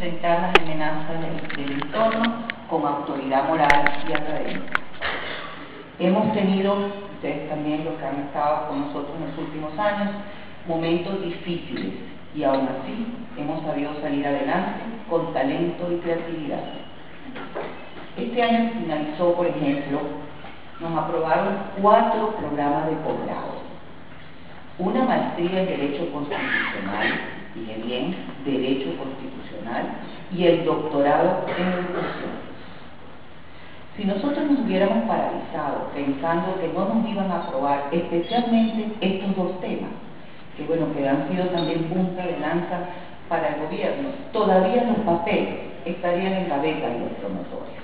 enfrentar 0.00 0.40
las 0.40 0.62
amenazas 0.62 1.20
del, 1.58 1.72
entorno 1.72 2.22
con 2.70 2.86
autoridad 2.86 3.46
moral 3.48 4.02
y 4.08 4.12
académica. 4.12 4.80
Hemos 5.98 6.32
tenido, 6.32 6.74
ustedes 7.16 7.50
también 7.50 7.84
los 7.84 7.94
que 7.96 8.06
han 8.06 8.20
estado 8.20 8.68
con 8.68 8.80
nosotros 8.80 9.14
en 9.18 9.28
los 9.28 9.38
últimos 9.38 9.78
años, 9.78 10.14
momentos 10.66 11.22
difíciles 11.22 11.92
y 12.34 12.42
aún 12.44 12.66
así 12.66 13.06
hemos 13.36 13.62
sabido 13.62 13.92
salir 14.00 14.26
adelante 14.26 14.80
con 15.10 15.34
talento 15.34 15.92
y 15.92 15.96
creatividad. 15.98 16.64
Este 18.16 18.42
año 18.42 18.70
finalizó, 18.80 19.34
por 19.34 19.48
ejemplo, 19.48 20.00
nos 20.80 20.98
aprobaron 20.98 21.58
cuatro 21.82 22.36
programas 22.36 22.86
de 22.86 22.96
posgrado, 22.96 23.60
una 24.78 25.04
maestría 25.04 25.60
en 25.60 25.66
Derecho 25.66 26.10
Constitucional, 26.10 27.20
dije 27.54 27.82
bien, 27.84 28.16
Derecho 28.46 28.96
Constitucional, 28.96 29.40
y 30.40 30.46
el 30.46 30.64
doctorado 30.64 31.44
en 31.48 31.66
Educación. 31.68 32.32
Si 33.94 34.04
nosotros 34.06 34.50
nos 34.50 34.60
hubiéramos 34.60 35.04
paralizado 35.04 35.90
pensando 35.94 36.58
que 36.58 36.68
no 36.68 36.94
nos 36.94 37.06
iban 37.06 37.30
a 37.30 37.42
aprobar 37.42 37.88
especialmente 37.92 38.88
estos 39.02 39.36
dos 39.36 39.60
temas, 39.60 39.90
que 40.56 40.64
bueno, 40.64 40.86
que 40.94 41.06
han 41.06 41.28
sido 41.28 41.44
también 41.48 41.84
punta 41.90 42.24
de 42.24 42.38
lanza 42.38 42.88
para 43.28 43.48
el 43.48 43.66
gobierno, 43.66 44.08
todavía 44.32 44.84
los 44.84 44.96
papeles 45.04 45.56
estarían 45.84 46.32
en 46.32 46.48
la 46.48 46.56
beca 46.56 46.88
de 46.88 47.00
los 47.00 47.12
promotores. 47.20 47.76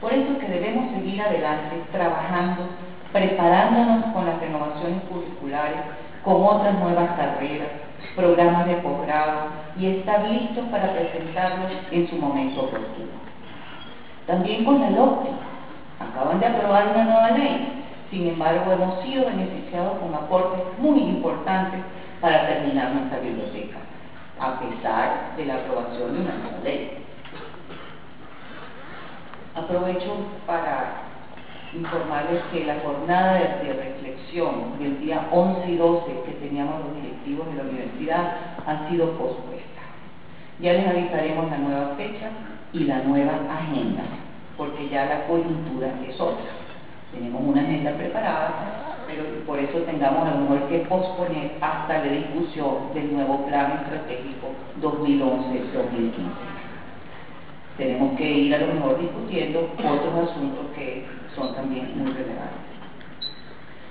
Por 0.00 0.12
eso 0.12 0.32
es 0.34 0.38
que 0.38 0.48
debemos 0.48 0.92
seguir 0.92 1.20
adelante 1.20 1.82
trabajando, 1.90 2.68
preparándonos 3.12 4.12
con 4.14 4.24
las 4.24 4.38
renovaciones 4.38 5.02
curriculares, 5.10 5.80
con 6.26 6.44
otras 6.44 6.74
nuevas 6.80 7.12
carreras, 7.12 7.68
programas 8.16 8.66
de 8.66 8.74
posgrado 8.78 9.42
y 9.78 9.86
estar 9.86 10.28
listos 10.28 10.64
para 10.72 10.92
presentarlos 10.92 11.70
en 11.92 12.10
su 12.10 12.16
momento 12.16 12.62
oportuno. 12.62 13.12
También 14.26 14.64
con 14.64 14.80
la 14.80 14.90
LOCTE. 14.90 15.28
Acaban 16.00 16.40
de 16.40 16.46
aprobar 16.46 16.88
una 16.88 17.04
nueva 17.04 17.30
ley. 17.30 17.84
Sin 18.10 18.26
embargo, 18.26 18.72
hemos 18.72 19.04
sido 19.04 19.26
beneficiados 19.26 19.98
con 19.98 20.12
aportes 20.16 20.62
muy 20.78 20.98
importantes 20.98 21.80
para 22.20 22.44
terminar 22.48 22.92
nuestra 22.92 23.20
biblioteca, 23.20 23.78
a 24.40 24.58
pesar 24.58 25.36
de 25.36 25.44
la 25.46 25.54
aprobación 25.54 26.12
de 26.12 26.20
una 26.22 26.34
nueva 26.34 26.58
ley. 26.64 27.04
Aprovecho 29.54 30.12
para 30.44 31.05
informarles 31.76 32.42
que 32.52 32.64
la 32.64 32.80
jornada 32.80 33.34
de, 33.34 33.72
reflexión 33.72 34.78
del 34.78 35.00
día 35.00 35.28
11 35.30 35.70
y 35.70 35.76
12 35.76 36.06
que 36.26 36.32
teníamos 36.32 36.80
los 36.84 36.96
directivos 36.96 37.48
de 37.48 37.54
la 37.54 37.62
universidad 37.62 38.36
ha 38.66 38.88
sido 38.88 39.12
pospuesta. 39.12 39.82
Ya 40.60 40.72
les 40.72 40.86
avisaremos 40.86 41.50
la 41.50 41.58
nueva 41.58 41.94
fecha 41.96 42.30
y 42.72 42.84
la 42.84 42.98
nueva 43.00 43.32
agenda, 43.50 44.02
porque 44.56 44.88
ya 44.88 45.06
la 45.06 45.26
coyuntura 45.26 45.88
es 46.08 46.20
otra. 46.20 46.46
Tenemos 47.12 47.42
una 47.44 47.62
agenda 47.62 47.92
preparada, 47.92 49.04
pero 49.06 49.22
por 49.46 49.58
eso 49.58 49.78
tengamos 49.80 50.28
a 50.28 50.34
lo 50.34 50.40
mejor 50.42 50.68
que 50.68 50.78
posponer 50.80 51.52
hasta 51.60 51.98
la 51.98 52.12
discusión 52.12 52.92
del 52.94 53.12
nuevo 53.12 53.46
plan 53.46 53.82
estratégico 53.84 54.48
2011-2015. 54.80 56.55
Tenemos 57.76 58.16
que 58.16 58.30
ir 58.30 58.54
a 58.54 58.58
lo 58.58 58.74
mejor 58.74 59.00
discutiendo 59.00 59.70
otros 59.76 60.30
asuntos 60.30 60.66
que 60.74 61.04
son 61.34 61.54
también 61.54 61.92
muy 61.98 62.12
relevantes. 62.12 62.72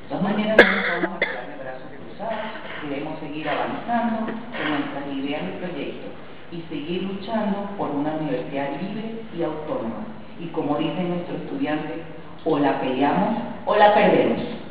De 0.02 0.09
todas 0.09 0.23
maneras, 0.23 0.58
no 0.58 1.02
vamos 1.02 1.17
a 1.17 1.19
quedar 1.19 1.47
de 1.47 1.64
brazos 1.64 1.89
cruzados, 1.94 2.52
queremos 2.81 3.19
seguir 3.19 3.47
avanzando 3.47 4.25
con 4.25 4.69
nuestras 4.69 5.08
ideas 5.14 5.42
y 5.44 5.66
proyectos 5.66 6.11
y 6.52 6.61
seguir 6.69 7.03
luchando 7.03 7.69
por 7.77 7.92
una 7.92 8.14
universidad 8.16 8.81
libre 8.81 9.22
y 9.38 9.44
autónoma. 9.44 10.05
Y 10.39 10.47
como 10.47 10.77
dicen 10.77 11.09
nuestros 11.09 11.42
estudiantes, 11.42 12.02
o 12.44 12.59
la 12.59 12.80
peleamos 12.80 13.38
o 13.66 13.75
la 13.75 13.94
perdemos. 13.94 14.64